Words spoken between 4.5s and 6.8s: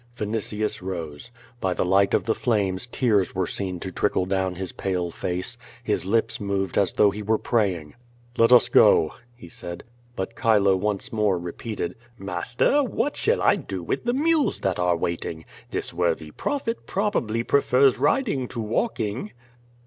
his pale face; his lips moved